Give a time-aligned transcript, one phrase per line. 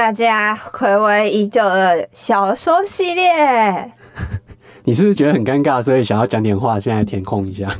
[0.00, 3.92] 大家暌违已久的小说系列。
[4.84, 7.70] 你是不是觉得很尴尬，所以想要讲点话，现在填空一下？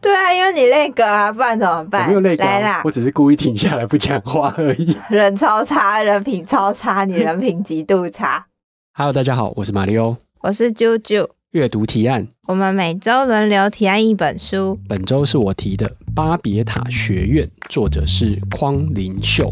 [0.00, 2.06] 对啊，因为你那个啊，不然怎么办？
[2.06, 4.96] 没有那个、啊，啦，我只是故意停下来不讲话而已。
[5.10, 8.46] 人超差，人品超差，你 人品极度差。
[8.92, 11.28] Hello，大家好，我是马里欧，我是啾啾。
[11.50, 14.78] 阅读提案，我们每周轮流提案一本书。
[14.88, 19.50] 本周是我提的《巴别塔学院》，作者是匡林秀。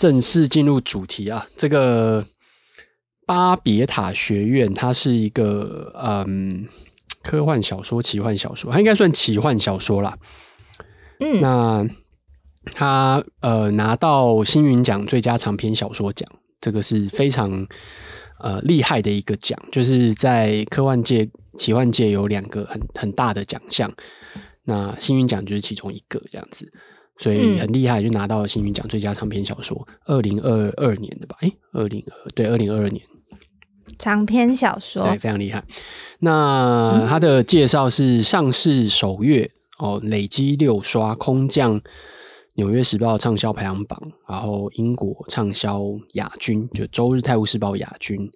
[0.00, 2.24] 正式进入主题啊，这个
[3.26, 6.66] 巴别塔学院，它是一个嗯
[7.22, 10.16] 科幻小说、奇幻小说，它应该算奇幻小说啦。
[11.18, 11.86] 嗯，那
[12.72, 16.26] 它呃拿到星云奖最佳长篇小说奖，
[16.62, 17.66] 这个是非常
[18.38, 21.28] 呃厉害的一个奖，就是在科幻界、
[21.58, 23.92] 奇幻界有两个很很大的奖项，
[24.64, 26.72] 那星云奖就是其中一个这样子。
[27.20, 31.36] 所以很厉害，就拿到了星云奖最佳长篇小说，二零二二年的吧？
[31.42, 33.00] 诶，二零二对，二零二二年
[33.98, 35.62] 长篇小说，对，非常厉害。
[36.20, 41.78] 那他的介绍是上市首月哦，累积六刷空降
[42.54, 45.82] 《纽约时报》畅销排行榜，然后英国畅销
[46.14, 48.18] 亚军，就《周日泰晤士报》亚军。《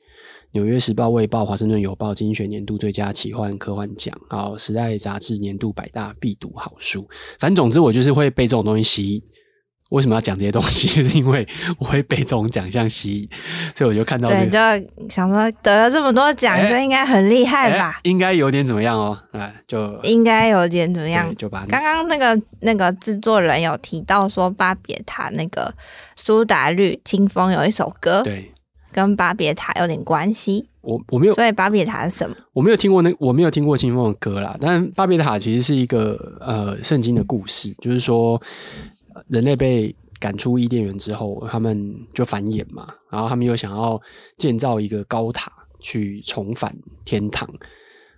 [0.54, 7.06] 纽约时报》、《卫报》、《华盛顿邮报》精选年度最佳奇幻科幻奖，然后《时代》杂志年度百大必读好书。
[7.40, 9.22] 反正总之，我就是会被这种东西吸引。
[9.90, 10.86] 为什么要讲这些东西？
[10.94, 11.46] 就是因为
[11.78, 13.28] 我会被这种奖项吸引，
[13.74, 18.00] 所以我就看到这个，对，就想说得了这么多奖，欸、就应该很厉害吧？
[18.02, 19.18] 欸、应该有点怎么样哦？
[19.32, 21.34] 哎，就应该有点怎么样？
[21.36, 25.74] 就把刚刚那个那个制作人有提到说，巴别塔那个
[26.14, 28.53] 苏打绿清风有一首歌，对。
[28.94, 32.36] 跟巴别塔有点关系，我我没有，所以巴别塔是什么？
[32.52, 34.56] 我没有听过那我没有听过清风的歌啦。
[34.60, 38.40] 但巴别塔其实是一个呃圣经的故事，就是说
[39.26, 44.00] 人类被赶出伊甸园之后，他们就繁衍嘛，然后他们又想要
[44.38, 45.50] 建造一个高塔
[45.80, 46.72] 去重返
[47.04, 47.52] 天堂，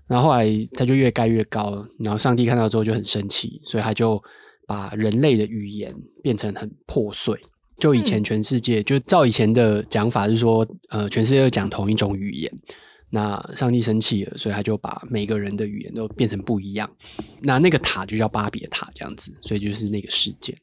[0.06, 4.22] 然后后来他就越盖越高，然后上帝看到之后就很生气，所以他就
[4.66, 7.34] 把人类的语言变成很破碎。
[7.78, 12.52] 就以前全世界，就照以前的讲法是说，呃，全世界都讲同一种语言。
[13.10, 16.90] 那上帝生气了，所以他就把每个人的语言都变成不一样。
[17.42, 20.56] 那那个塔就叫巴别塔这样子，所以就是那个事件。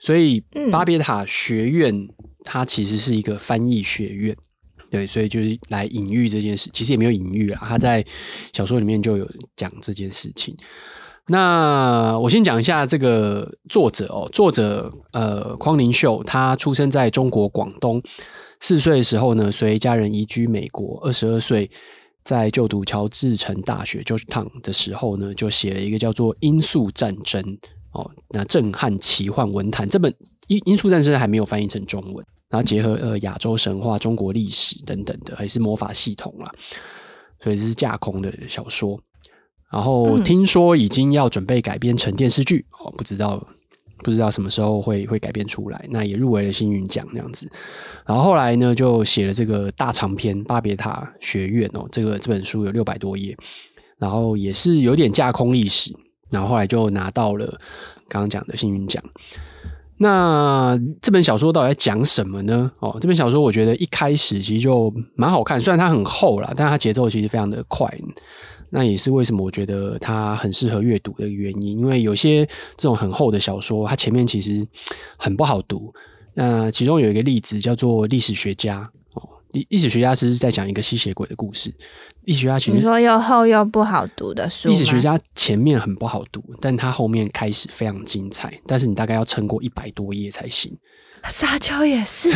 [0.00, 1.94] 所以巴别塔学院
[2.42, 4.34] 它其实是一个翻译学院，
[4.90, 6.70] 对，所以就是来隐喻这件事。
[6.72, 8.04] 其实也没有隐喻啦，他在
[8.52, 10.56] 小说里面就有讲这件事情。
[11.28, 18.02] 那我先讲一下这个作者哦，作者呃匡灵秀，他出生在中国广东，
[18.60, 21.70] 四岁的时候呢，随家人移居美国，二十二岁
[22.24, 27.42] 在就读乔治城大学 Georgetown 的时候呢，就写了一个叫做《音速战争》
[27.92, 29.88] 哦，那震撼奇幻文坛。
[29.88, 30.12] 这本
[30.48, 36.52] 《音音速战争》还没有翻译成中文，然后结合呃亚洲神话、中国历史等等的，还是魔法系统啦，
[37.42, 39.00] 所以这是架空的小说。
[39.70, 43.44] 然后听说已经要准备改编成电视剧哦，不知道
[44.04, 45.84] 不知道什么时候会会改编出来。
[45.90, 47.50] 那也入围了幸运奖那样子。
[48.06, 53.36] 然后后来呢，就写了这个大长篇《巴别塔学院》哦，这个这本书有六百多页，
[53.98, 55.92] 然后也是有点架空历史。
[56.30, 57.46] 然后后来就拿到了
[58.08, 59.02] 刚刚讲的幸运奖。
[59.96, 62.70] 那这本小说到底在讲什么呢？
[62.80, 67.88] 哦，这本小说我觉得一开始其实就蛮好看，虽然它很厚啦，但它节奏其实非常的快。
[68.76, 72.44] 那也是为什么我觉得它很适合阅读的原因，因为有些
[72.76, 74.66] 这种很厚的小说，它前面其实
[75.16, 75.94] 很不好读。
[76.34, 81.72] 那其中有一个例子叫做历史学家哦，历历史学家是在讲一个吸血鬼的故事。
[82.24, 88.52] 历史学家其实你说又厚又不好读的书，历史学家前面很不好读，但它后面开始非常精彩。
[88.66, 90.76] 但是你大概要撑过一百多页才行。
[91.30, 92.28] 沙丘也是，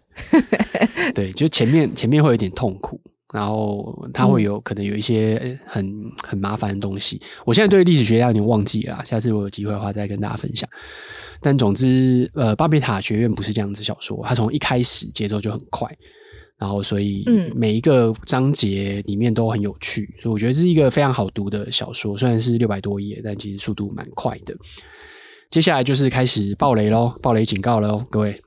[1.14, 2.98] 对，就前面前面会有点痛苦。
[3.32, 5.92] 然后他会有可能有一些很
[6.22, 7.20] 很麻烦的东西。
[7.44, 10.68] 我现在对历史学家有点忘记了，下次如果有机会的话再跟大家分享。
[11.40, 15.88] 但总之，呃，巴别塔学院不是这样子小说，它从一开始节奏就很快，
[16.58, 17.24] 然后所以
[17.54, 22.18] 每一个章节里面都很有趣，所以我觉得这是一个非常好读的小说。
[22.18, 24.54] 虽然是六百多页，但其实速度蛮快的。
[25.50, 28.38] 接下来就是开始暴雷喽，暴雷警告喽，各位。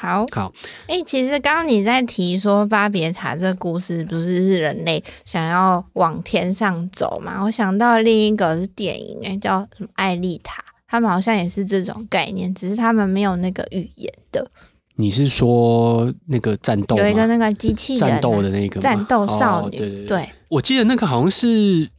[0.00, 0.50] 好好，
[0.86, 7.44] 哎、欸，其实刚刚你在提说巴别塔这个故事，不是是人类想要往天上走嘛？
[7.44, 14.50] 我想到另一个是电影，哎，叫什么《艾丽塔》，他们好像也是这种概念，只是他们没有那个语言的，
[14.96, 16.96] 你是说那个战斗？
[16.96, 19.76] 有一个那个机器战斗的那个战斗少女？
[19.76, 21.90] 哦、对对对，对，我记得那个好像是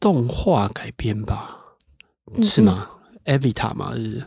[0.00, 1.58] 动画改编吧？
[2.42, 2.88] 是吗
[3.26, 4.24] ？Evita 嘛，是？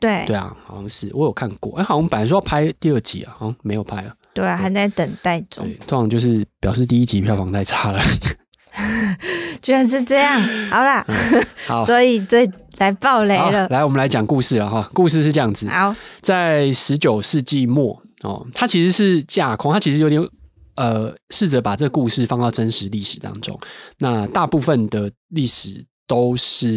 [0.00, 1.76] 对对啊，好像是我有看过。
[1.78, 4.14] 哎、欸，好像本来说要拍第二集啊，好像没有拍啊。
[4.32, 5.64] 对啊，还在等待中。
[5.86, 8.00] 通常就是表示第一集票房太差了。
[9.60, 10.40] 居然是这样，
[10.70, 13.66] 好啦，嗯、好， 所以这来爆雷了。
[13.68, 14.88] 来，我们来讲故事了哈。
[14.94, 20.22] 故事是这样子，好，在十九世纪末哦，它其实是架空，它其实有点
[20.76, 23.58] 呃，试着把这个故事放到真实历史当中。
[23.98, 26.68] 那大部分的历史都是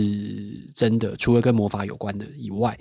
[0.76, 2.78] 真的，除了跟魔法有关的以外，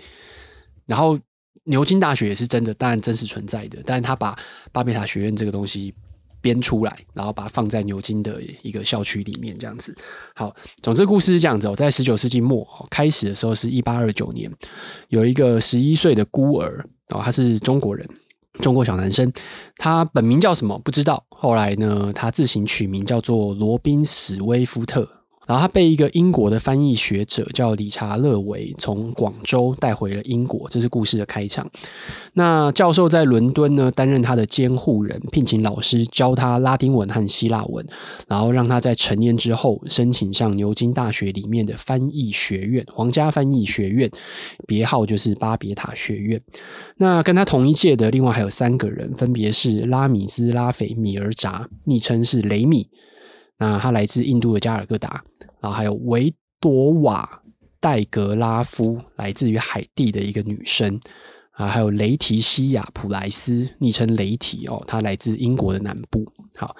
[0.85, 1.19] 然后
[1.65, 3.79] 牛津大学也是真的，当然真实存在的。
[3.87, 4.39] 但是他把
[4.71, 5.95] 巴别塔学院这个东西。
[6.43, 9.95] 编出来，然后把它放在牛津的一个校区里面，这样子。
[10.35, 11.69] 好，总之故事是这样子。
[11.69, 14.51] 我在十九世纪末开始的时候，是一八二九年，
[15.09, 18.09] 有一个十一岁的孤儿哦，他是中国人，
[18.63, 19.31] 中国小男生，
[19.77, 21.23] 他本名叫什么不知道。
[21.29, 25.07] 后来呢，他自行取名叫做罗宾史威夫特。
[25.51, 31.69] 然后他被一个英国的翻译学者叫理查勒维从广州带回了英国，这是故事的开场。
[32.35, 37.85] 那教授在伦敦呢，担任他的监护人，聘请老师教他拉丁文和希腊文，
[38.29, 44.09] 然后让他在成年之后申请上牛津大学里面的翻译学院——皇家翻译学院，
[44.69, 46.41] 别号就是巴别塔学院。
[46.99, 52.87] 那跟他同一届的另外还有三个人，分别是拉米斯拉斐米尔扎，昵称是雷米。
[53.61, 55.23] 那他来自印度的加尔各答，
[55.61, 57.43] 然后还有维多瓦
[57.79, 60.99] 戴格拉夫，来自于海地的一个女生
[61.51, 66.25] 啊，还有雷提西亚普莱斯，昵称雷提哦，她来自英国的南部。
[66.57, 66.75] 好，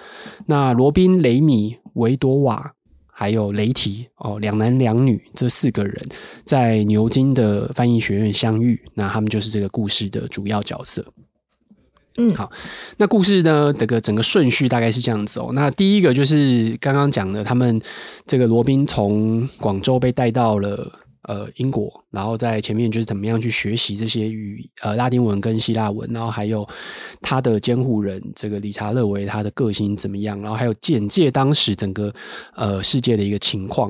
[0.47, 2.73] 那罗宾、雷米、维多瓦
[3.05, 6.09] 还有雷提哦，两男两女这四个人
[6.43, 11.05] 在牛津的翻译学院相遇，那他们就是这个故事的主要角色。
[12.17, 12.51] 嗯，好，
[12.97, 15.51] 那故事呢，这个整个顺序大概是这样子哦。
[15.53, 17.81] 那第一个就是刚刚讲的，他们
[18.27, 20.91] 这个罗宾从广州被带到了
[21.23, 26.67] 呃英国，然后在前面就是怎么样去学习这些语呃拉丁文跟希腊文，然后还有
[27.21, 32.13] 他的监护人这个理查勒维他的个性怎么样，然后还有简介当时整个
[32.55, 33.89] 呃世界的一个情况。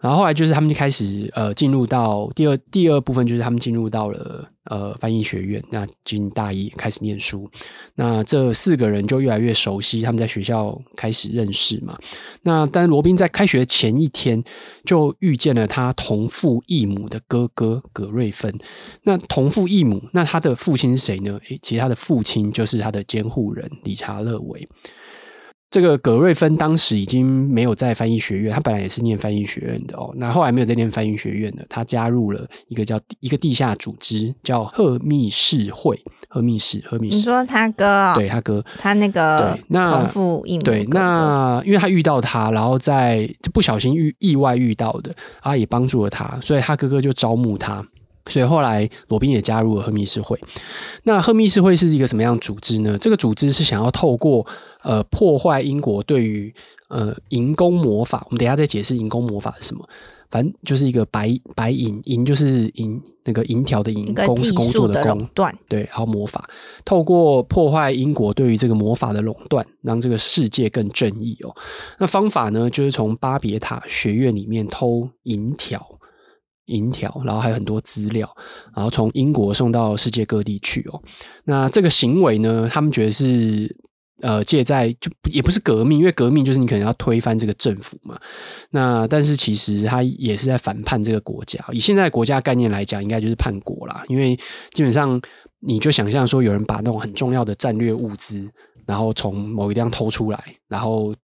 [0.00, 7.50] 然后后来就是他们就开始呃进入到第二第二部分，就是他们进入到了呃翻译学院，那进大一开始念书，
[7.96, 11.98] 那这四个人就越来越熟悉，他们在学校开始认识嘛。
[12.42, 14.42] 那但罗宾在开学前一天
[14.84, 18.56] 就遇见了他同父异母的哥哥葛瑞芬。
[19.02, 21.40] 那同父异母，那他的父亲是谁呢？
[21.48, 24.68] 诶，其实他的父亲就是他的监护人理查勒维。
[25.70, 30.10] 这个葛瑞芬当时已经没有在翻译学院，他本来也是念翻译学院的哦。
[30.16, 36.02] 那后来没有在念翻译学院的，他加入了一个叫一个地下组织，叫赫密士会。
[36.30, 37.16] 赫密士，赫密士。
[37.16, 38.14] 你说他哥哦？
[38.14, 40.62] 对，他哥，他那个同父异母。
[40.62, 47.82] 对，那因为他遇到他，然后在不小心遇意外遇到的，啊，也帮助了他，所以他哥哥就招募他。
[48.28, 50.38] 所以后来罗宾也加入了赫密斯会。
[51.04, 52.96] 那赫密斯会是一个什么样的组织呢？
[52.98, 54.46] 这个组织是想要透过
[54.82, 56.54] 呃破坏英国对于
[56.88, 59.88] 呃银工魔法，我们等一下再解释银工魔法是什么。
[60.30, 65.26] 反正就是一个白白银银就是银那个银条的银，工是工作的工，
[65.66, 66.46] 对，然后魔法
[66.84, 71.56] 透过破坏英国对于这个魔法的垄断，让这个世界更正义哦。
[71.98, 75.97] 那方法呢，就是从巴别塔学院里面偷银条。
[76.68, 78.26] 银条，然后还有很多资料，
[78.74, 81.02] 然后从英国送到世界各地去哦。
[81.44, 83.76] 那这个行为呢，他们觉得是
[84.22, 88.18] 呃借在就也不是革命，因为革命就是你可能要推翻这个政府嘛。
[88.70, 91.58] 那但是其实他也是在反叛这个国家。
[91.72, 94.04] 以现在国家概念来讲，应该就是叛国啦。
[94.08, 94.34] 因为
[94.72, 95.20] 基本上
[95.60, 98.48] 你就想象说，有人把那种很重要的战略物资，
[98.86, 101.14] 然后从某一地方偷出来，然后。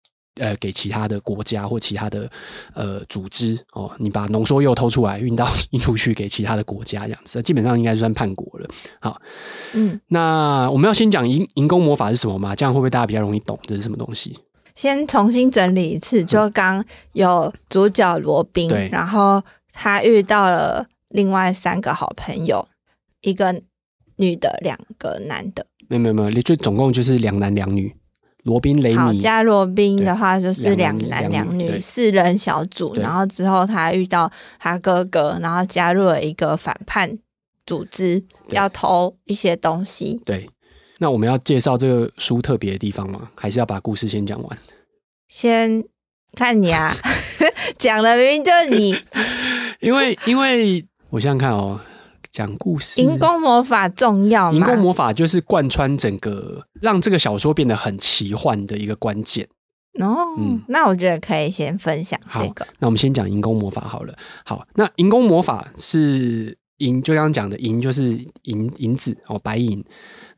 [0.40, 2.28] 呃，给其他的国家或其他的
[2.74, 8.68] 呃组织哦，你把浓缩铀偷出来，运到 运出去给其他的国家，这样子，基本上应该算叛国了。
[9.00, 9.20] 好，
[9.74, 12.56] 嗯，那我们要先讲银银工魔法是什么吗？
[12.56, 14.36] 这样会不会大家比较容易懂这是什么东西？
[14.74, 19.40] 先重新整理一次，就刚有主角罗宾，对，然后
[19.72, 22.66] 他遇到了另外三个好朋友，
[23.20, 23.62] 一个
[24.16, 27.94] 女的，两个男的，没有没有没有，就总共就是两男两女。
[28.44, 37.18] 罗宾、雷米，好，加罗宾的话就是两男两女四人小组，然后之后他遇到他哥哥，然后加入了一个反叛
[37.66, 40.20] 组织，要偷一些东西。
[40.24, 40.48] 对，
[40.98, 43.30] 那我们要介绍这个书特别的地方吗？
[43.34, 44.58] 还是要把故事先讲完？
[45.28, 45.82] 先
[46.36, 46.94] 看你啊，
[47.78, 48.94] 讲的明明就是你。
[49.80, 51.80] 因为，因为我想想看哦，
[52.34, 53.00] 讲故事。
[53.00, 54.58] 银宫魔法重要吗？
[54.58, 59.46] 银宫魔法就是贯穿整个，让这个小说变得很奇幻的一个关键。
[60.00, 62.66] 哦，嗯，那我觉得可以先分享这个。
[62.80, 64.12] 那我们先讲银宫魔法好了。
[64.44, 69.82] 好，那银宫魔法是银，就刚刚讲的银就是银银子哦，白银。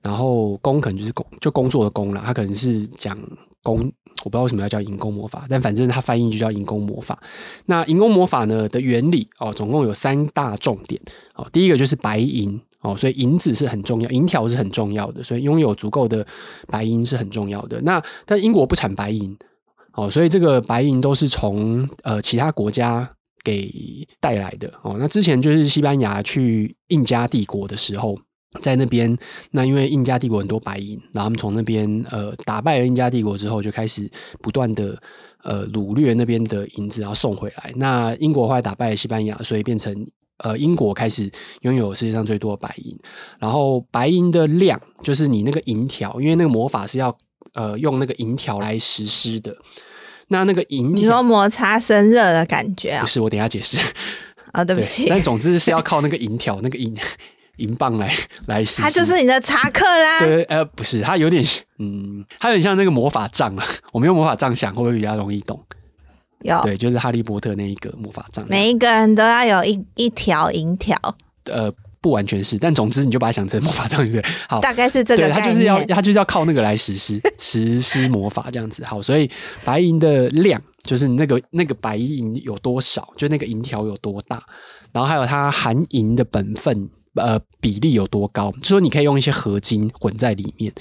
[0.02, 2.22] 然后工可能就是工，就工作的工啦。
[2.26, 3.18] 它可能是讲
[3.68, 3.78] 工，
[4.24, 7.18] 我不知道为什么要叫银宫魔法，但反正它翻译就叫银宫魔法。
[7.66, 11.00] 那银宫魔法呢的原理哦，总共有三大重点
[11.34, 11.48] 哦。
[11.52, 16.24] 第一个就是白银哦，所以银子是很重要，银条是很重要的，所以拥有足够的
[16.68, 17.80] 白银是很重要的。
[17.82, 19.36] 那但英国不产白银。
[19.98, 23.08] 哦，所以这个白银都是从呃其他国家
[23.42, 24.96] 给带来的哦。
[24.98, 28.18] 那之前就是西班牙去印加帝国的时候，
[28.60, 29.16] 在那边，
[29.50, 34.10] 那因为印加帝国很多白银，然后他们从那边呃打败了印加帝国之后，就开始
[34.40, 34.96] 不断的
[35.42, 37.72] 呃掳掠那边的银子，然后送回来。
[37.76, 40.06] 那英国后来打败了西班牙，所以变成
[40.38, 41.30] 呃英国开始
[41.62, 42.98] 拥有世界上最多的白银。
[43.38, 47.16] 然后白银的量就是你那个银条，因为那个魔法是要。
[47.54, 49.56] 呃，用那个银条来实施的，
[50.28, 53.00] 那那个银条，你说摩擦生热的感觉啊？
[53.00, 53.78] 不是，我等一下解释。
[54.52, 55.06] 啊、哦，对不起。
[55.08, 56.94] 但总之是要靠那个银条、那个银
[57.56, 58.12] 银棒来
[58.46, 58.82] 来实施。
[58.82, 60.18] 它就是你的查克啦。
[60.18, 61.44] 对，呃，不是，它有点，
[61.78, 63.66] 嗯，它有点像那个魔法杖啊。
[63.92, 65.60] 我们用魔法杖想，会不会比较容易懂？
[66.40, 68.44] 有，对，就是哈利波特那一个魔法杖。
[68.48, 70.96] 每一个人都要有一一条银条。
[71.44, 71.72] 呃。
[71.98, 74.32] 不完全是，但总之你就把它想成魔法杖，对不对？
[74.48, 75.24] 好，大概是这个。
[75.24, 78.84] 对，他就是要他就是要靠那个来实施 实施魔法这样子。
[78.84, 79.28] 好，所以
[79.64, 84.40] 白银的量就是那个那个白银有多少，就那个银条有多大，
[84.92, 90.72] 然后还有它含银的本分呃比例有多高，就说你可以用一些合金混在里面。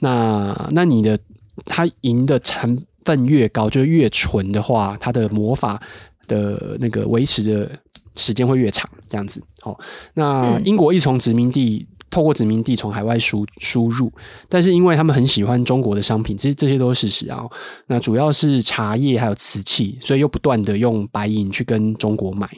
[0.00, 1.18] 那那你的
[1.66, 5.80] 它银的成分越高，就越纯的话，它的魔法
[6.26, 7.70] 的那个维持的。
[8.16, 9.40] 时间会越长，这样子。
[9.62, 9.78] 哦，
[10.14, 14.12] 那英国一从殖民地、嗯、透过殖民地从海外输输入，
[14.48, 17.44] 但是因为他们很喜欢中国的商品，这这些都是事实啊。
[17.86, 22.50] 那主要是茶叶还有瓷器，所以又不断的用白银去跟中国买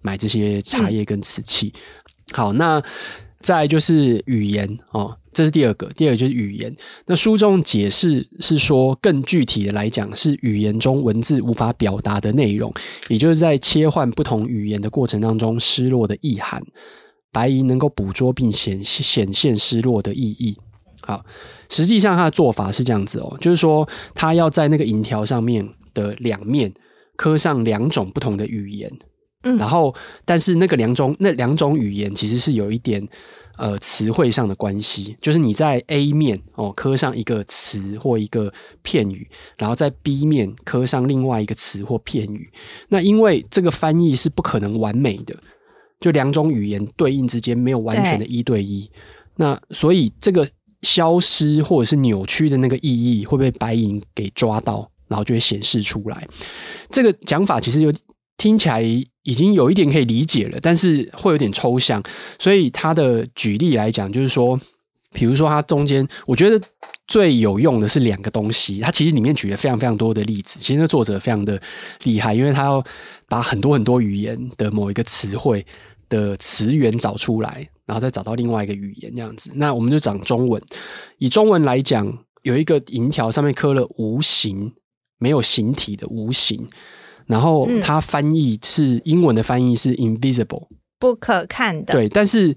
[0.00, 1.74] 买这些茶叶跟瓷器。
[1.74, 1.82] 嗯、
[2.32, 2.82] 好，那。
[3.42, 5.90] 再就是语言哦，这是第二个。
[5.96, 6.76] 第二个就是语言。
[7.06, 12.70] 那书中解释是说，更具体的来讲，是语言中文字无法表达的内容，
[13.08, 16.62] 也就是在切换不同语言的过程当中失落的意涵。
[17.32, 20.58] 白银能够捕捉并显显现失落的意义。
[21.00, 21.24] 好，
[21.70, 26.70] 实际上它的做法是这样子哦，就是说，它要在那个银条上面的两面
[27.16, 28.92] 刻上两种不同的语言。
[29.42, 29.94] 嗯，然后，
[30.24, 33.06] 但是那个两种那两种语言其实是有一点
[33.56, 42.50] 呃词汇上的关系，就是你在 A 面哦刻上一个词或一个片语，然后在 B 面刻上另外一个词或片语。
[42.88, 45.34] 那因为这个翻译是不可能完美的，
[46.00, 48.90] 就两种语言对应之间没有完全的一对一。
[49.36, 50.46] 那所以这个
[50.82, 56.28] 消失或者是扭曲的那个意义会被白银给抓到，然后就会显示出来。
[56.90, 57.90] 这个讲法其实有
[58.40, 58.82] 听起来。
[59.24, 62.02] 已经有一点可以理解了，但是会有点抽象，
[62.38, 64.58] 所以他的举例来讲，就是说，
[65.12, 66.58] 比如说他中间，我觉得
[67.06, 68.80] 最有用的是两个东西。
[68.80, 71.60] 他其实里面举了非常非常多的例子，其实作者非常的
[72.04, 72.82] 厉害，因为他要
[73.28, 75.64] 把很多很多语言的某一个词汇
[76.08, 79.52] 的词源找出来，然后再找到另外一个语言这样子。
[79.54, 80.60] 那我们就讲中文，
[81.18, 84.72] 以中文来讲，有一个银条上面刻了无形，
[85.18, 86.66] 没有形体的无形。
[87.30, 90.66] 然后它翻译是英文的翻译是 invisible，
[90.98, 91.94] 不可看的。
[91.94, 92.52] 对，但是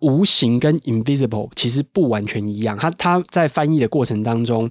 [0.00, 2.74] 无形跟 invisible 其实不完全一样。
[2.78, 4.70] 它它在翻译的过程当中，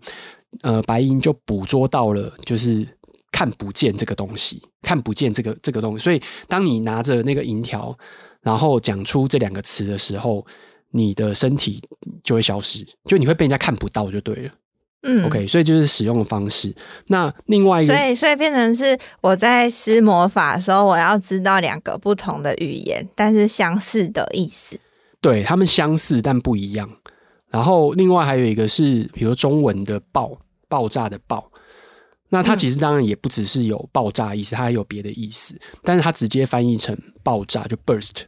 [0.63, 2.87] 呃，白银就捕捉到了，就是
[3.31, 6.03] 看不见这个东西，看不见这个这个东西。
[6.03, 7.95] 所以当你拿着那个银条，
[8.41, 10.43] 然后讲出这两个词的时候，
[10.89, 11.79] 你的身体
[12.23, 14.51] 就会消失，就你会被人家看不到，就对了。
[15.03, 16.73] 嗯，OK，所以就是使用的方式。
[17.07, 24.79] 那另外一个，所以所以变成是我在施魔法的时候，我要知道两个不同的语言，但是相似的意思。
[25.19, 26.89] 对，他们相似但不一样。
[27.49, 31.51] 然后另外还有一个是，比如中文的“爆”，爆炸的“爆”，
[32.29, 35.55] 那它其实当然也不只是有爆炸意思，它还有别的意思。
[35.83, 38.23] 但是它直接翻译成爆炸就 burst，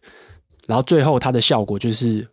[0.67, 2.27] 然后最后它的效果就是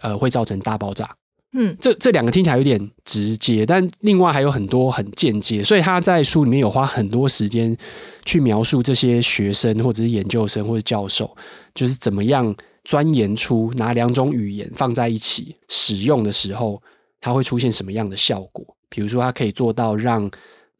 [0.00, 1.14] 呃会造成大爆炸。
[1.52, 7.76] 嗯，这这两个听起来有点直接，但另外还有很多很间接，所以他在书里面有花很多时间
[8.24, 11.36] 去描述这些学生或者是研究生或者教授，
[11.74, 12.54] 就是怎么样
[12.84, 16.82] 钻研出拿两种语言放在一起使用的时候，
[17.20, 18.64] 它会出现什么样的效果。
[18.88, 20.30] 比如说，它可以做到让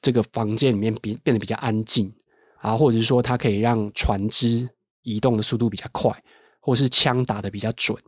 [0.01, 2.13] 这个房间里面变变得比较安静，
[2.61, 4.69] 啊，或者是说它可以让船只
[5.03, 6.11] 移动的速度比较快。
[6.65, 7.99] 或是枪打得比较准，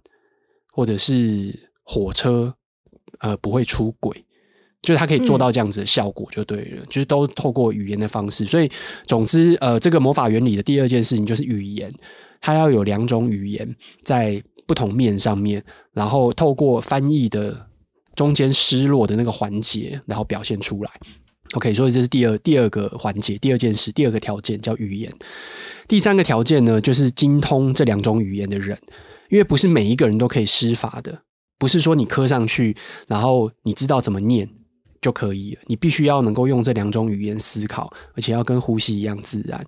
[0.73, 1.53] 或者是
[1.85, 2.55] 火车
[3.21, 4.25] 呃不会出轨，
[4.83, 8.45] 就是他可以做到这样子的效果就对了，嗯、就是都透过语言的方式。
[8.45, 8.71] 所以
[9.07, 11.93] 总之呃，这个魔法原理的第二件事情就是语言，
[12.41, 15.63] 它要有两种语言在不同面上面，
[15.93, 17.67] 然后透过翻译的
[18.15, 20.91] 中间失落的那个环节，然后表现出来。
[21.53, 25.13] OK，所以这是第二第二个环节，第二件事，第二个条件叫语言。
[25.87, 28.77] 第三个条件呢，就是精通这两种语言的人，
[29.29, 31.23] 因为不是每一个人都可以施法的，
[31.59, 32.77] 不是说你刻上去，
[33.09, 34.49] 然后你知道怎么念
[35.01, 35.61] 就可以了。
[35.67, 39.65] 你必须要能够用这两种语言思考，而且要跟呼吸一样自然。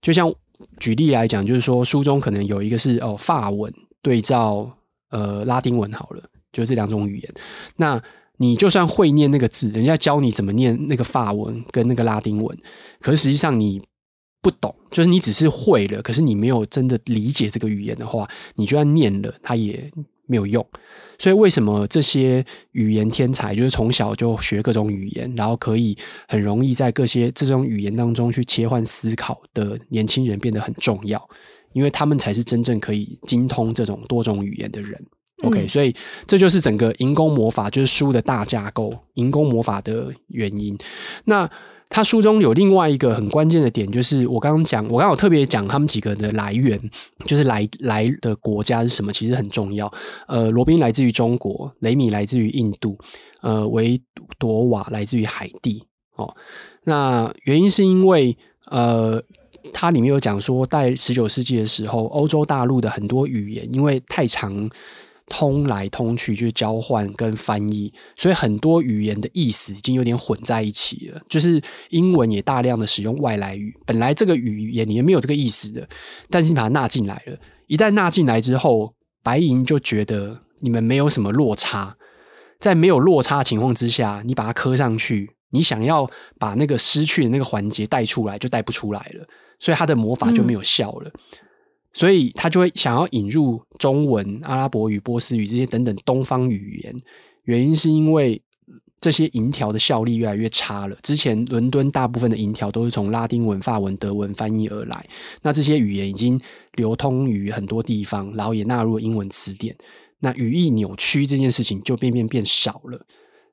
[0.00, 0.32] 就像
[0.78, 3.72] 举例来讲，就是说书中可能有一个是哦法文
[4.02, 4.70] 对照
[5.10, 6.22] 呃拉丁文好了，
[6.52, 7.34] 就是这两种语言，
[7.76, 8.02] 那。
[8.38, 12.58] 你就算会念那个字，人家教你怎么念那个法文跟那个拉丁文，
[13.00, 13.80] 可是实际上你
[14.42, 19.88] 不懂，就是你只是会了，可是你没有真的理解这个语言的话，你就算念了，它也
[20.26, 20.64] 没有用。
[21.18, 25.96] 所以为什么这些语言天才就是从小就学各种语言，然后可以
[26.28, 31.22] 很容易在各些这种语言当中去切换思考的年轻人变得很重要？
[31.72, 35.00] 因为他们才是真正可以精通这种多种语言的人。
[35.42, 35.94] OK，所以
[36.26, 40.78] 这就是整个银宫魔法，就是书的大架构，银宫魔法的原因。
[41.24, 41.50] 那
[41.88, 46.80] 他书中有另外一个很关键的点，就是我刚刚讲，我刚好特别讲他们几个的来源，
[47.24, 49.92] 就是来来的国家是什么，其实很重要。
[50.26, 52.98] 呃，罗宾来自于中国，雷米来自于印度，
[53.42, 54.00] 呃，维
[54.38, 55.84] 多瓦来自于海地。
[56.16, 56.34] 哦，
[56.84, 58.36] 那原因是因为
[58.70, 59.22] 呃，
[59.72, 64.68] 它里面有讲说，在十九世纪的时候，欧洲大陆的很多语言因为太长。
[65.26, 71.20] 通来通去就是交换跟翻译，所以很多语言的意思已经有点混在一起了。
[71.28, 75.88] 就是英文也大量的使用外来语，本来这个语言里面没有这个意思的，
[76.28, 77.38] 但是你把它纳进来了。
[77.66, 81.96] 一旦纳进来之后，白银就觉得你们没有什么落差，
[82.60, 89.26] 在没有落差情况之下，你把它磕上去，你想要把那个失去的那个环节带出来，就带不出来了，
[89.58, 91.10] 所以它的魔法就没有效了。
[91.94, 96.94] 所以他就会想要引入中文、阿拉伯语、波斯语这些等等东方语言，
[97.44, 98.42] 原因是因为
[99.00, 100.96] 这些银条的效力越来越差了。
[101.02, 105.06] 之前伦敦大部分的银条都是从拉丁文、法文、德文翻译而来，
[105.40, 106.40] 那这些语言已经
[106.72, 109.76] 流通于很多地方，然后也纳入了英文词典，
[110.18, 113.06] 那语义扭曲这件事情就变变变少了。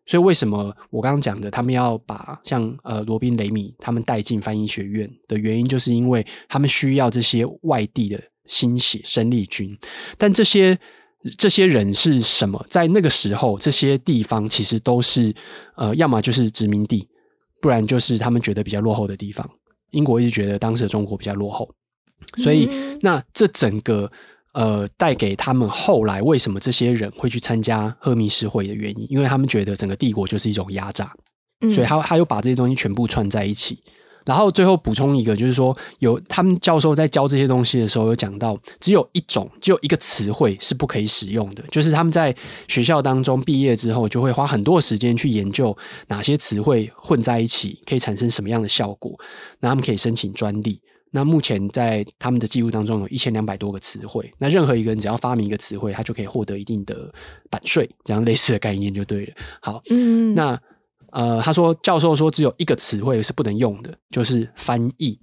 [0.07, 8.19] 所以为什么我刚刚讲的，他们要把像呃罗宾雷米他们带进翻译学院的原因，就是因为他们需要这些外地的。
[8.45, 9.77] 新血生力军，
[10.17, 10.77] 但这些
[11.37, 12.65] 这些人是什么？
[12.69, 15.33] 在那个时候，这些地方其实都是
[15.75, 17.07] 呃，要么就是殖民地，
[17.61, 19.49] 不然就是他们觉得比较落后的地方。
[19.91, 21.69] 英国一直觉得当时的中国比较落后，
[22.37, 22.69] 所以
[23.01, 24.11] 那这整个
[24.53, 31.13] 呃，带给他们后来为什么这些人会去参加赫密士会的原因，因为他们觉得整个帝国就是一种压榨，
[31.73, 33.83] 所以他他又把这些东西全部串在一起。
[34.25, 42.35] 然后最后补充一个，就是说有他们教授在教这些东西的时候，有讲到只有一种，只有一个词汇是不可以使用的，就是他们在
[42.67, 45.75] 学校当中毕业之后，就会花很多时间去研究
[46.07, 49.19] 哪些词汇混在一起可以产生什么样的效果，
[49.59, 50.79] 那他们可以申请专利。
[51.13, 57.13] 那目前在他们的记录当中有一千两百多个词汇，那任何一个人只要发明一个词汇，他就可以获得一定的
[57.49, 59.33] 版税，这样类似的概念就对了。
[59.61, 60.57] 好，嗯，那。
[61.11, 65.19] 呃，他说，教授说只有一个词汇是不能用的，就是“翻译”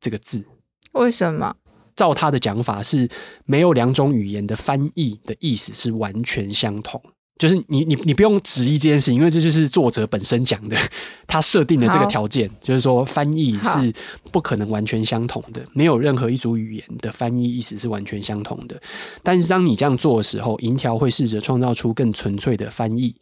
[0.00, 0.44] 这个字。
[0.92, 1.54] 为什么？
[1.94, 3.08] 照他的讲法是，
[3.44, 7.02] 没有两种语言的翻译的意思是完全相同。
[7.38, 10.76] 就是你你你不用质疑这件事情，因为这就是作者本身讲的，
[11.26, 13.92] 他设定的这个条件，就是说翻译是
[14.32, 18.80] 不可能完全相同的，没有任何一组语言的翻译意思是完全相同的。
[19.22, 23.14] 但是当你这样做的时候，银条会试着创造出更纯粹的翻译。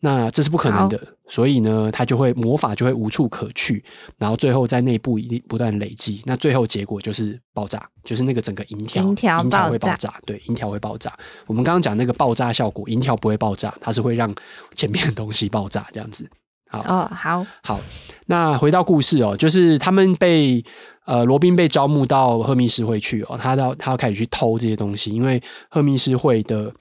[0.00, 3.84] 那这是不可能的，所以呢，他就会魔法就会无处可去，
[4.16, 11.12] 然后最后在内部一定不断累积，那最后结果就是爆炸，就是那个整个银条银条会爆炸，对，银条会爆炸。
[11.48, 14.32] 我们刚刚讲那个爆炸效果，银条不会爆炸，它是会让
[14.76, 16.30] 前面的东西爆炸这样子。
[16.70, 17.80] 好哦，好好。
[18.26, 20.64] 那回到故事哦，就是他们被
[21.06, 26.72] 呃罗宾被招募到赫密斯会去哦，他要他要开始去偷这些东西，因为赫密斯会的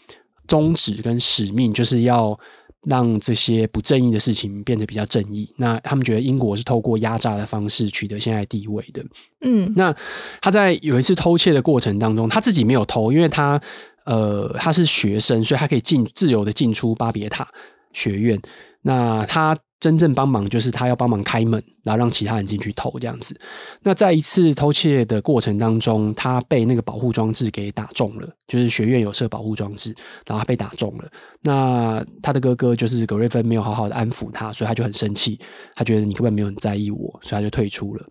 [0.47, 2.39] 宗旨跟使命就是要。
[2.83, 5.51] 让这些不正义的事情变得比较正义。
[5.57, 9.03] 那他们觉得英国是透过压榨的方式取得现在地位的。
[9.41, 9.95] 嗯，那
[10.41, 13.59] 他在有一次偷窃的过程当中，他自己没有偷，因为他
[14.05, 17.47] 呃他是学生，所以他可以进自由的进出巴别塔
[17.93, 18.39] 学院。
[18.81, 23.39] 那他真正帮忙就是他要帮忙开门，然后让其他人进去偷这样子。
[23.83, 31.07] 那在一次偷窃的过程当中，他被那个保护装置给打中了，就是学院有设保护装置，然后他被打中了。
[31.41, 35.39] 那他的哥哥就是葛瑞芬没有好好的安抚他，所以他就很生气，
[35.75, 38.03] 他觉得你根本没有很在意我，所以他就退出了。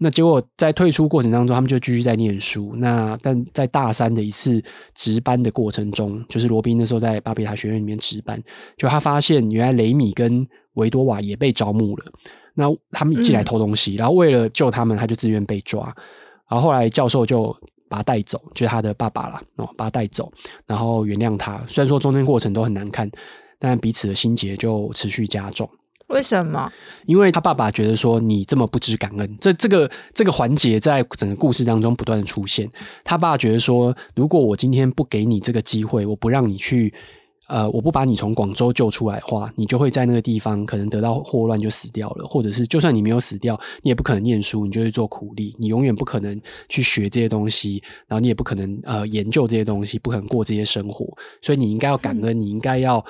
[0.00, 2.72] 那结果在退出过程当中，他们就继续在念书。
[2.76, 4.62] 那但在大三的一次
[4.94, 8.40] 值班的过程中，就是罗宾那时候在巴比塔学院里面值班，
[8.76, 10.46] 就他发现原来雷米跟
[10.78, 12.06] 维多瓦也被招募了。
[12.54, 15.84] 那他们进来偷东西，嗯、然后为了救他们，他就自愿被抓。
[16.50, 17.54] 然后后来教授就
[17.88, 20.32] 把他带走，就是他的爸爸了，哦，把他带走，
[20.66, 21.62] 然后原谅他。
[21.68, 23.08] 虽然说中间过程都很难看，
[23.58, 25.68] 但彼此的心结就持续加重。
[26.08, 26.72] 为什么？
[27.04, 32.68] 因为他爸爸觉得说你这么不知感恩，这这个这个环节在整个故事当中不断的出现。
[33.04, 36.94] 他爸觉得说，如果我今天不给你这个机会，我不让你去，
[37.48, 51.06] 呃，我不把你从广州救出来的话，你就会在那个地方可能得到霍乱就死掉了，或者是就算你没有死掉，你也不可能念书，你就会做苦力，你永远不可能去学这些东西，然后你也不可能呃研究这些东西，不可能过这些生活。
[51.40, 53.04] 所以你应该要感恩，嗯、你应该要。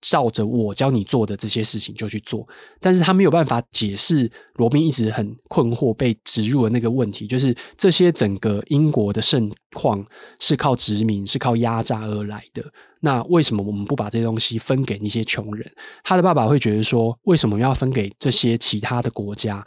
[0.00, 2.46] 照着我教你做的这些事情就去做，
[2.80, 10.04] 但是他没有办法解释罗宾一直很困惑被植入的那个问题，就是这些整个英国的盛况
[10.38, 12.64] 是靠殖民、是靠压榨而来的。
[13.00, 15.70] 那为什么我们不把这些东西分给那些穷人？
[16.02, 19.64] 他的爸爸会觉得说，为什么要分给这些其他的国家？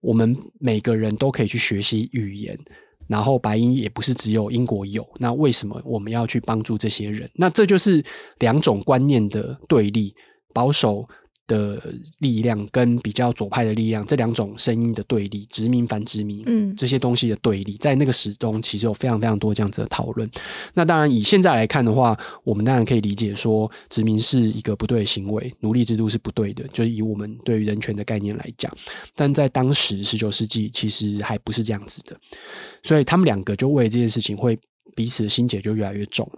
[0.00, 2.58] 我们每个人都可以去学习语言。
[3.12, 7.30] 然后白银也不是只有英国有，那为什么我们要去帮助这些人？
[7.34, 8.02] 那这就是
[8.38, 10.14] 两种观念的对立，
[10.54, 11.06] 保守
[11.46, 11.82] 的
[12.20, 20.30] 力量跟比较左派的力量，这两种声音的对立，殖民反殖民，嗯，这些东西的对立，在那个时中其实有非常非常多这样子的讨论。
[20.72, 28.72] 那当然以现在来看的话，我们当然可以理解说，殖民是一个不对的行为，奴隶制度是不对的，就是以我们对于人权的概念来讲。
[29.14, 32.16] 但在当时十九世纪，其实还不是这样子的，
[32.82, 34.58] 所以他们两个就为这件事情会
[34.94, 36.30] 彼此的心结就越来越重。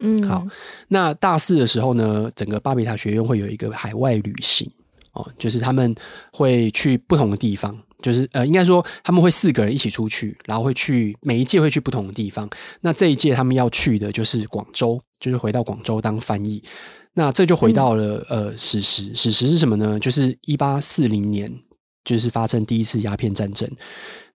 [0.00, 0.46] 嗯，好。
[0.88, 4.70] 那大四的时候呢，整个巴比塔学院会有一个海外旅行
[5.12, 5.94] 哦，就是他们
[6.32, 12.48] 会去不同的地方，就是呃，应该说他们会四个人一起出去，然后会去每一届会去不同的地方。
[12.80, 16.62] 那这一届他们要去的就是广州，就是回到广州当翻译。
[17.16, 20.00] 那这就回到了、嗯、呃史实，史实是什么呢？
[20.00, 21.48] 就是一八四零年，
[22.04, 23.68] 就是发生第一次鸦片战争。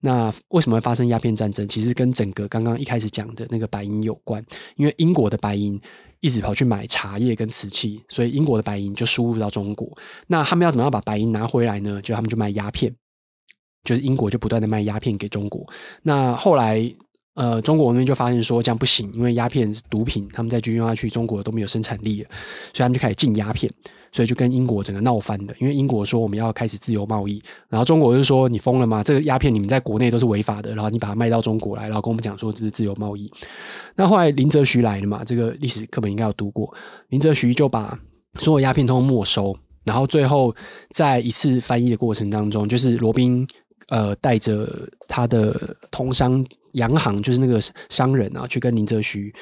[0.02, 1.68] 那为什么会发生鸦片战争？
[1.68, 4.44] 其实跟整个刚刚一开始讲的那个白银有关，
[4.76, 5.80] 因为英国的白银
[6.22, 9.90] 一直跑去买茶叶跟瓷器，所以英国的白银就输入到中国。
[10.28, 12.02] 那他们要怎么样把白银拿回来呢？
[12.02, 12.96] 就他们就卖鸦片，
[13.84, 15.66] 就是英国就不断的卖鸦片给中国。
[16.02, 16.82] 那后来，
[17.36, 22.30] 呃，中国那边就发现说这样不行，因为鸦片是毒品，他们再继续用下去，中国都没有生产力了，
[22.74, 23.70] 所以他们就开始禁鸦片。
[24.12, 29.04] 所以就跟英国整个闹翻了，因为英国说我们要开始自由贸易，然后中国就说你疯了吗？
[29.04, 33.32] 这个鸦片你们在国内都是违法的，然后你把它卖到中国来，然后跟我们讲说这是自由贸易。
[33.96, 36.74] 那后来林则徐来了嘛，这个历史课本应该有读过，
[37.10, 37.98] 林则徐就把
[38.40, 40.56] 所有鸦片通通没收，然后最后
[40.92, 43.48] 在一次翻译的过程当中，就是罗宾
[43.90, 44.68] 呃带着
[45.08, 49.34] 他的通商洋行，就是那个商人啊，去跟林则徐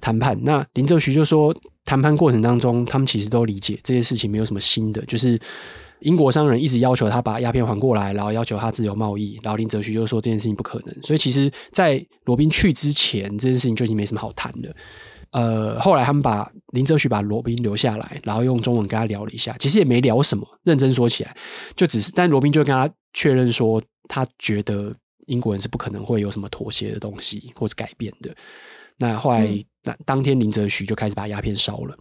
[0.00, 0.38] 谈判。
[0.42, 1.54] 那林则徐就说。
[1.84, 5.36] 谈判过程当中，他们其实都理解这些事情没有什么新的，就是
[5.98, 10.94] 英国商人一直要求他把鸦片还过来，然后要求他自由贸易，然后林则徐就说这件事情不可能。
[11.02, 14.72] 所以其实，在罗宾去之前，这件事情就已经没什么好谈的。
[15.32, 20.46] 呃，后来他们把林则徐把罗宾留下来，然后用中文跟他聊了一下，其实也没聊什么。
[20.62, 21.36] 认真说起来，
[21.74, 24.94] 就只是，但罗宾就跟他确认说，他觉得
[25.26, 28.34] 英国人是不可能会有什么妥协的东西或是改变的。
[28.96, 29.46] 那后来。
[29.46, 29.64] 嗯
[30.04, 31.98] 当天林则徐就开始把鸦片烧了，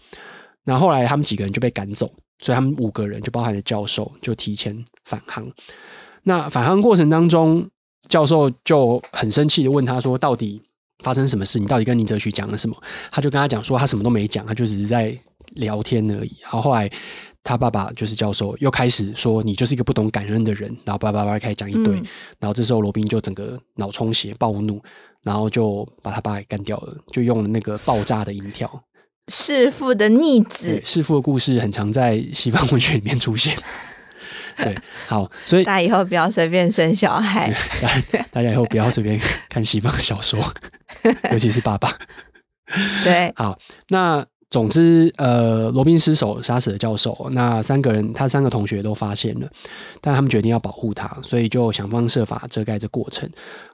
[0.64, 2.06] 那后来他们几个人就被赶走，
[2.38, 5.52] 所以他们五个人就包含了教授就提前返航。
[6.22, 7.68] 那返航过程当中，
[8.08, 10.62] 教授就很生气的问他说：“到底
[11.04, 11.58] 发生什么事？
[11.58, 15.20] 你到底跟林则徐讲了什么？”他就跟他讲说：“他什么都没讲，他就只是在
[15.54, 16.88] 聊天而已。”然后后来
[17.44, 22.06] 他爸爸就是教授又开始说：“你就是一个不懂感恩的人。”然后叭叭叭开始讲一堆，嗯、
[22.40, 24.82] 然后这时候罗宾就整个脑充血暴怒。
[25.24, 28.84] 然后就把他爸给干掉了，就用了那个爆炸的音跳。
[29.30, 33.56] 弑父的逆子，弑父的故事很常在西方文学里面出现。
[34.58, 34.76] 对，
[35.08, 37.56] 好，所以大家以后不要随便生小孩。
[38.32, 40.40] 大家以后不要随便 看西方小说，
[41.32, 41.96] 尤其是爸爸。
[43.04, 47.30] 对，好，那总之，呃，罗宾失手杀死了教授。
[47.32, 49.50] 那三个人，他三个同学都发现了，
[50.02, 53.28] 但他们决定要保护他，所以就想方设法遮盖这过程。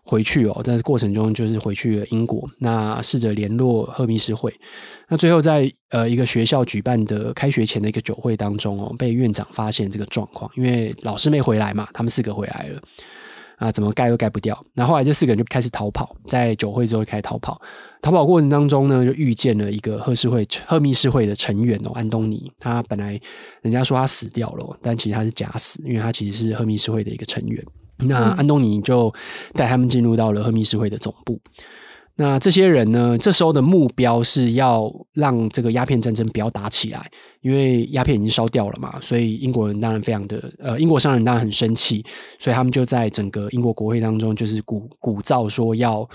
[0.03, 4.53] 回去哦，在过程中就是回去了英国，那试着联络赫密斯会。
[5.09, 12.79] 那最后在呃一个学校举办的开学前的一个酒会当中哦，被院长发现这个状况，因为老师没回来嘛，他们四个回来了。
[13.57, 14.57] 啊，怎么盖都盖不掉。
[14.73, 17.61] 那后，后来这四个人就开始逃跑，在酒会之后就开始逃跑。
[18.01, 22.51] 逃跑过程当中呢，就遇见了一个赫氏会、赫密士会的成员哦，安东尼。
[22.59, 23.19] 他本来
[23.61, 27.63] 人家说他死掉了，但其实他是假死，因为他其实是赫密士会的一个成员。
[27.97, 29.11] 那安东尼就
[29.53, 31.41] 带他们进入到了赫密士会的总部。
[32.19, 33.15] 那这些人呢？
[33.19, 37.07] 这时候的目标是要让这个鸦片战争不要打起来，
[37.41, 42.03] 因为鸦片已经烧掉了嘛，所以英国人当然非常的呃，英国商人当然很生气，
[42.39, 46.09] 所以他们就在整个英国国会当中就是鼓鼓噪说要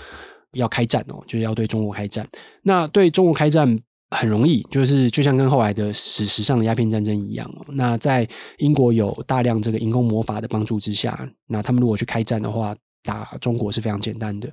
[0.51, 2.27] 要开战哦，就是要对中国开战。
[2.63, 3.79] 那对中国开战
[4.11, 7.65] 很容易，就是就像跟后来的史实上的鸦片战争一样哦。
[7.69, 14.51] 那在英国有大量这个银弓魔法的帮助之下，那他们如果去开战的话，打中国是非常简单的，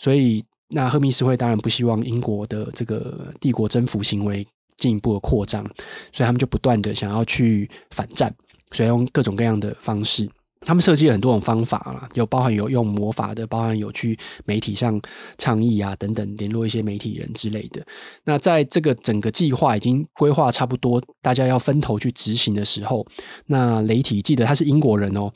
[0.00, 0.44] 所以。
[0.68, 5.64] 那赫密斯会当然不希望英国的这个帝国征服行为进一步的扩张，
[6.12, 8.32] 所以他们就不断的想要去反战，
[8.72, 10.28] 所以用各种各样的方式，
[10.60, 15.00] 他们设计了很多种方法啦，有包含有用魔法的，包含有去媒体上
[15.36, 17.84] 倡议啊等等，联络一些媒体人之类的。
[18.24, 23.06] 那在这个整个计划已经规划差不多，大家要分头去执行的时候，
[23.46, 25.32] 那雷体记得他是英国人哦。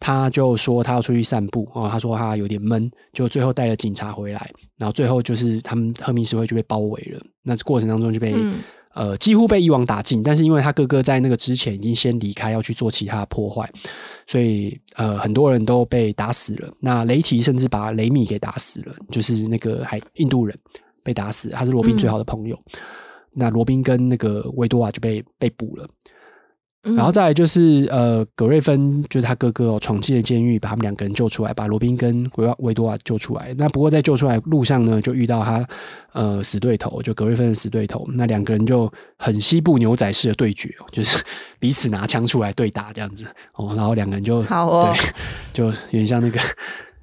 [0.00, 7.20] 他就说他要出去散步哦，他说他有点闷，就最后带了警察回来，然后最后就是他们赫密斯会就被包围了。
[7.42, 8.60] 那这过程当中就被、嗯、
[8.94, 13.68] 呃几乎被一网打尽，但是因为他哥哥在那个之前已经先离开，要去做其他破坏，
[14.26, 16.72] 所以呃很多人都被打死了。
[16.78, 20.56] 那雷提甚至把雷米给打死了，就是那个还印度人
[21.02, 22.56] 被打死，他是罗宾最好的朋友。
[22.56, 22.80] 嗯、
[23.32, 25.88] 那罗宾跟那个维多瓦就被被捕了。
[26.82, 33.52] 然后再来就是呃，葛瑞芬就是他哥哥哦，闯进了监狱，把他们两个人救出来，把罗宾跟维维多瓦救出来。
[33.58, 35.66] 那不过在救出来路上呢，就遇到他
[36.12, 38.08] 呃死对头，就葛瑞芬的死对头。
[38.14, 41.22] 那两个人就很西部牛仔式的对决，就是
[41.58, 43.74] 彼此拿枪出来对打这样子哦。
[43.74, 45.12] 然后两个人就好哦，对，
[45.52, 46.40] 就有点像那个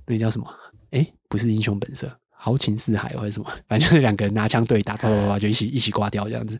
[0.07, 0.47] 那个叫什么？
[0.91, 3.45] 哎，不是英雄本色，豪情四海或者什么？
[3.67, 6.57] 反正就是两个人拿枪对打，啪啪啪就一起一起挂掉这样子。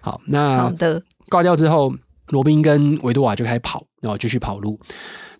[0.00, 1.94] 好，那好的挂掉之后。
[2.28, 4.78] 罗宾跟维多瓦就开始跑，然后继续跑路。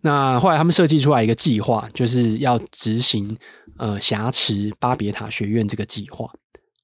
[0.03, 3.37] 那后来他们设计出来一个计划，就是要执行
[3.79, 6.31] 呃挟持巴别塔学院这个计划。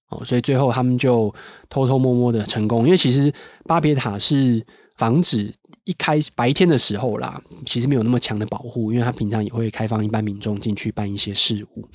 [0.08, 1.32] 哦，所以最后他们就
[1.68, 2.84] 偷偷摸摸的成功。
[2.84, 3.32] 因为其实
[3.64, 4.64] 巴别塔是
[4.96, 5.52] 防止
[5.84, 11.86] 一开白天的时候啦，其实没有那么强的保护，因为他平常也会开放一般民众进去办一些事务，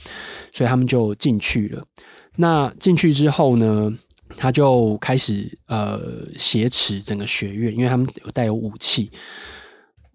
[0.54, 1.84] 所以他们就进去了。
[2.38, 3.91] 那进去之后呢？
[4.38, 6.02] 他就开始呃
[6.38, 9.10] 挟持整个学院，因为他们有带有武器，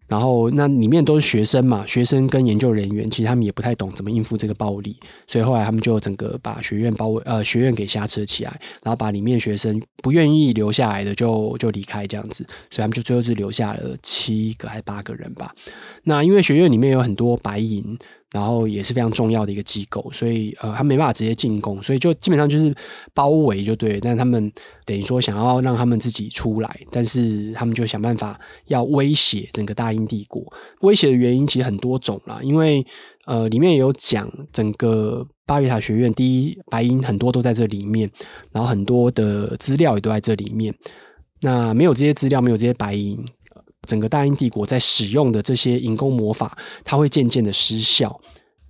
[0.09, 15.55] 然后那里面都是学生嘛，学生跟研究人员，其实他们也不太懂怎么应付这个暴力，所以后来他们就整个把学院包围，呃，学院给挟持起来，然后把里面学生不愿意留下来的就就离开这样子，所以他们就最后是留下了七个还是八个人吧。
[16.03, 17.96] 那因为学院里面有很多白银。
[18.32, 22.72] 然后也是非常重要的一个机构，所以呃，他没办法直接进攻，所以就基本上就是
[23.12, 23.98] 包围就对。
[24.00, 24.52] 但他们
[24.84, 30.42] 等于说想要让他们自己出来，但是他们就想办法要威胁整个大英帝国。
[30.82, 32.86] 威胁的原因其实很多种啦，因为
[33.26, 38.08] 呃，里面也有讲整个巴别塔学院，第一白银很多都在这里面，
[38.52, 40.72] 然后很多的资料也都在这里面。
[41.42, 43.18] 那没有这些资料，没有这些白银。
[43.90, 48.20] 整个大英帝国在使用的这些银弓魔法，它会渐渐的失效。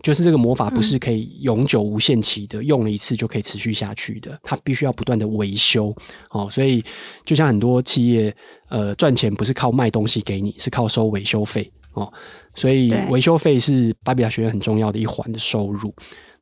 [0.02, 5.94] 就是这个魔法不是可以永久无限期的，用了一次就可以持续下去的，它必须要不断的维修
[6.30, 6.48] 哦。
[6.50, 6.82] 所以
[7.26, 8.34] 就像很多企业，
[8.70, 12.10] 呃，赚钱不是靠卖东西给你，是靠收维修费哦。
[12.54, 15.94] 所以维修费是巴比塔学院很重要的一环的收入。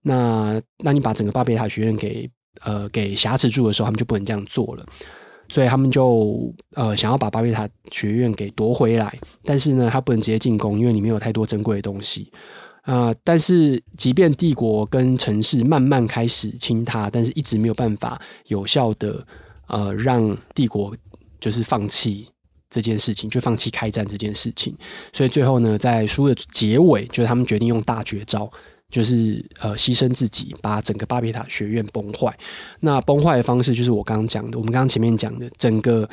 [0.03, 4.87] 那那你把整个巴比塔学院给呃给挟持住的时候，他们就不能这样做了。
[5.49, 12.31] 所以他们就呃想要把巴别塔学院给夺回来，但是呢，他不能直接进攻，因为里面有太多珍贵的东西
[12.83, 19.23] 啊、但是，即便帝国跟城市慢慢开始倾塌，但是一直没有办法有效的
[19.67, 20.97] 呃让帝国
[21.39, 22.27] 就是放弃
[22.71, 24.75] 这件事情，就放弃开战这件事情。
[25.13, 28.51] 所以最后呢，在书的结尾，就是他们决定用大绝招。
[28.90, 32.37] 就是呃，牺牲自己，把整个巴别塔学院崩坏。
[32.81, 36.09] 那崩坏的方式就是我刚刚讲的，我们刚刚前面讲的，整个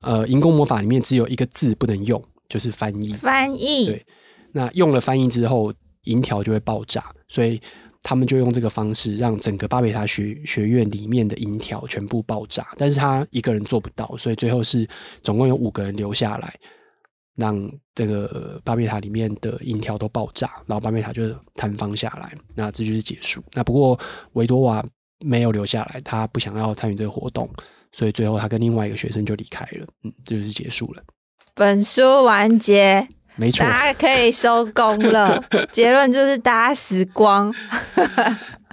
[0.00, 3.12] 呃，银弓魔法里面只有一个字不能用，就是翻译。
[3.14, 3.86] 翻译。
[3.86, 4.06] 对。
[4.52, 5.72] 那用了翻译之后，
[6.04, 7.04] 银条就会爆炸。
[7.28, 7.60] 所以
[8.02, 14.86] 他们就用这个方式让整个巴别塔学学院里面的银条全部爆炸，但是他一个人做不到，所以最后是
[15.22, 16.54] 总共有五个人留下来，
[17.36, 21.22] 让这个巴别塔里面的银条都爆炸，然后巴别塔就
[21.56, 23.42] 坍方下来，那这就是结束。
[23.52, 23.98] 那不过
[24.34, 24.84] 维多瓦
[25.20, 27.48] 没有留下来，他不想要参与这个活动，
[27.92, 31.02] 所以最后他跟另外一个学生就离开了，嗯，这就是结束了。
[31.54, 33.06] 本书完结。
[33.36, 35.42] 没错，大家可以收工了。
[35.72, 37.52] 结论就是大家死光。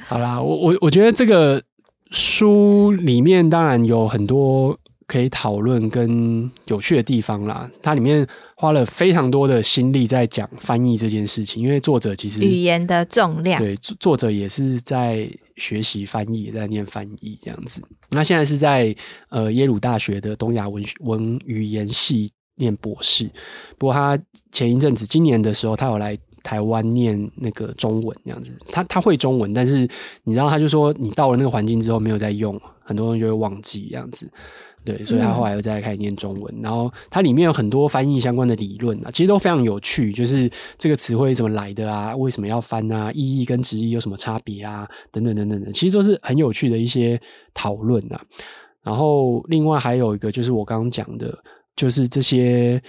[0.06, 1.60] 好啦，我我我觉得这个
[2.12, 4.78] 书里面当然有很多
[5.12, 7.70] 可以讨论跟有趣的地方啦。
[7.82, 17.82] 它里面花了非常多的心力在讲翻译这件事情，因为作者其实语言的重量，对，作者也是在学习翻译，也在念翻译这样子。
[18.12, 18.96] 那现在是在
[19.28, 22.32] 呃耶鲁大学的东亚文文语言系。
[22.56, 23.28] 念博士，
[23.80, 24.20] 不过他
[24.52, 28.52] 前一阵子，今年的时候，他有来台湾念那个中文，这样子。
[28.72, 29.88] 他他会中文，但是
[30.26, 34.30] 你知道，他就说你到了那个环境之后，没有再用，很多东西就会忘记这样子。
[34.84, 36.54] 对，所以他后来又再开始念中文。
[36.58, 47.22] 嗯、然后它里面有很多翻译相关的理论啊，其实都非常有趣，就是这个词汇怎么来的啊，为什么要翻啊，意义跟直译有什么差别啊，等等等等的，其实都是很有趣的一些
[47.54, 48.22] 讨论啊。
[48.84, 51.38] 然后另外还有一个就是我刚刚讲的。
[51.74, 52.80] 就是这些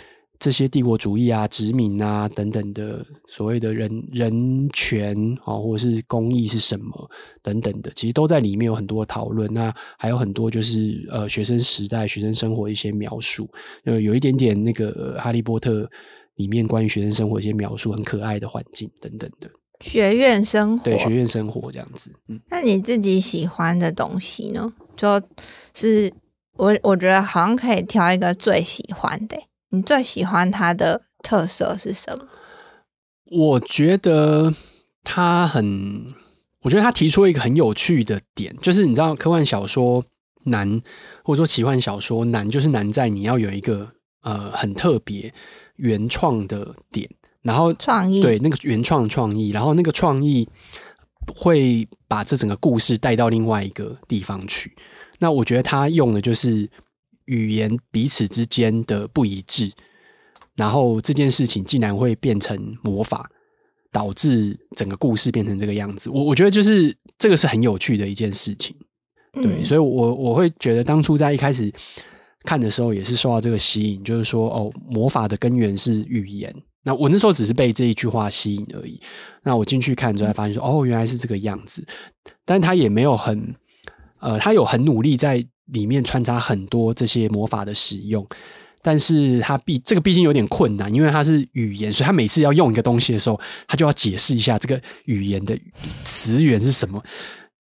[0.42, 7.09] 这些帝国主义啊、殖民啊等等的所谓的人人权啊，或者是公益是什么
[7.40, 9.48] 等等的，其实都在里面有很多讨论。
[9.55, 13.48] 那还有很多就是呃学生时代、学生生活一些描述，
[13.85, 15.85] 呃，有一点点那个《哈利波特》
[16.35, 19.48] 里面关于学生生活一些描述，很可爱的环境等等的。
[19.81, 22.11] 学院生活，对，学院生活这样子。
[22.26, 24.72] 嗯，那你自己喜欢的东西呢？
[24.96, 25.22] 就
[25.72, 26.12] 是。
[26.59, 29.38] 我我觉得好像可以挑一个最喜欢的。
[29.73, 32.27] 你最喜欢它的特色是什么？
[33.25, 34.53] 我觉得
[35.03, 36.15] 他很，
[36.61, 40.05] 我觉得他提出了一个很有趣的点，就是你知道科幻小说
[40.45, 40.83] 难，
[41.25, 45.33] 或者说奇幻小说难，就是难在你要有一个呃很特别
[45.77, 47.09] 原创的点，
[47.41, 50.47] 然后创意，对，那个原创创意，然后那个创意
[51.35, 54.77] 会把这整个故事带到另外一个地方去。
[55.19, 56.69] 那我觉得他用的就是
[57.33, 59.73] 语言彼此之间的不一致，
[60.55, 63.31] 然后这件事情竟然会变成魔法，
[63.90, 66.11] 导致整个故事变成这个样子。
[66.11, 68.77] 我我觉得就是这个是很有趣的一件事情，
[69.33, 71.73] 对，嗯、所以我我会觉得当初在一开始
[72.45, 76.55] 看的时候也是受到这个吸引，就是说哦，魔法的根源是语言。
[76.85, 79.01] 那我那时候只是被这一句话吸引而已。
[79.42, 81.87] 那我进去看之后，才发现说哦，原来是这个样子，
[82.45, 83.55] 但他也没有很。
[84.25, 88.27] 呃，他有很努力在里面穿插很多这些魔法的使用，
[88.83, 95.59] 但是他毕这个毕竟有点困难，因为他是语言，所以他每次要用一个东西的时候，他就要解释一下这个语言的
[96.05, 97.03] 词源是什么，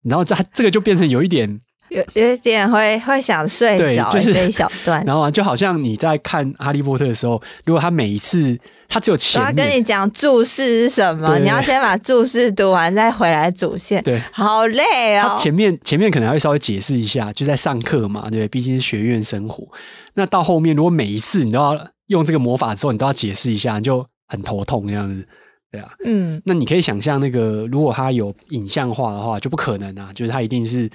[0.02, 1.60] 然后这这个就变成有一点
[1.92, 8.58] 有有一点会会想睡着，就是这一小段， 然后就好像你在看哈利波特的时候，如果他每一次。
[8.94, 14.02] 他只有前面，我要跟你讲注释是什么，对你要先把注释读完，再回来主线。
[14.02, 15.34] 对，好累哦。
[15.34, 19.66] 前面前面可能还会稍微解释一下，就在上课嘛，对，毕竟是学院生活。
[20.12, 25.26] 那到后面，如果每一次你都要用这个魔法之后，你都要解释一下，你就很头痛这样子，
[25.70, 25.88] 对啊。
[26.04, 30.86] 嗯，那你可以想象，那个如果他有影像化的话，就不可能啊，就是他一定是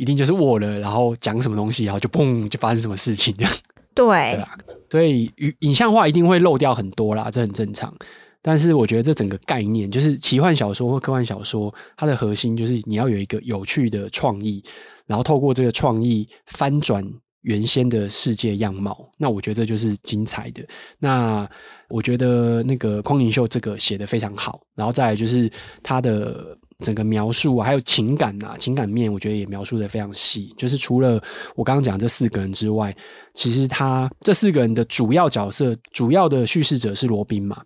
[0.00, 3.52] 一定就是我了，然后讲什么东西，然后就砰就发生什么事情这样。
[3.94, 4.42] 对。
[4.90, 7.94] 所以影影像化一定会漏掉很多啦，这很正常。
[8.40, 14.64] 但是我觉得这整个概念，就是奇幻小说或科幻小说，它的核心就是你要有一个有趣的创意，
[15.04, 17.04] 然后透过这个创意翻转
[17.42, 19.06] 原先的世界样貌。
[19.18, 20.64] 那我觉得这就是精彩的。
[20.98, 21.46] 那
[21.90, 26.56] 我觉得那个匡宁秀这个写得非常好，然后再来就是他的。
[26.80, 30.54] 整个描述啊，还有情感呐、啊，情感面，我觉得也描述的非常细。
[30.56, 31.22] 就是除了
[31.54, 32.94] 我刚刚讲这四个人之外，
[33.34, 37.62] 其实他这四个人的主要角色、主要的叙事者是罗宾嘛。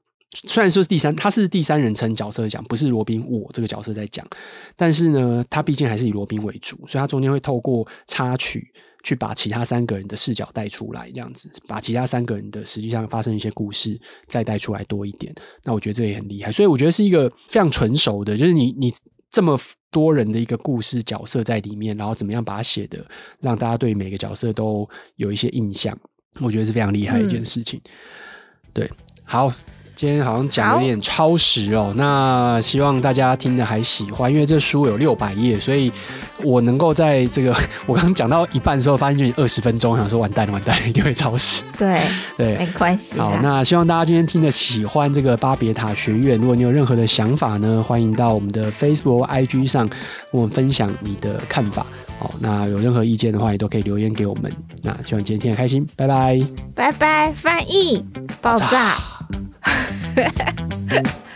[0.48, 4.26] 虽然说是第三，他是第三人称角色讲，不是罗宾我这个角色在讲，
[4.74, 8.66] 但是呢，他毕竟还是以罗宾为主，所以他中间会透过插曲。
[9.04, 15.32] 去把其他三个人的视角带出来，这样子，把其他三个人的实际上发生一些故事再带出来多一点。
[15.62, 18.92] 那我觉得这也很厉害，所以我觉得是一个非常纯熟的，就是你你
[19.30, 23.06] 这么多人的一个故事角色在里面，然后怎么样把它写的
[23.40, 25.96] 让大家对每个角色都有一些印象，
[26.40, 27.78] 我觉得是非常厉害的一件事情。
[27.84, 27.90] 嗯、
[28.72, 28.90] 对，
[29.22, 29.52] 好，
[29.96, 35.90] 今天好像讲的有点超时哦，那希望大家听的还喜欢，因为这书有六百页，所以
[36.42, 37.54] 我能够在这个
[37.86, 41.62] 我刚刚讲到一半的时候，发现就二十分钟，想说完蛋了，完蛋了，一定会超时。
[41.78, 42.02] 对
[42.36, 43.18] 对，没关系。
[43.18, 49.96] 好，那希望大家今天听的喜欢这个巴别塔学院，如果你有任何的想法呢，欢迎到我们的 Facebook、IG 上跟
[50.32, 51.86] 我们分享你的看法。
[52.18, 54.52] 好，那有任何意见的话，也都可以留言给我们。
[54.82, 56.40] 那希望今天听得开心，拜拜，
[56.74, 58.04] 拜拜，翻译
[58.40, 58.96] 爆炸。
[59.60, 59.72] 哈
[60.14, 60.44] 哈
[60.88, 61.33] 哈。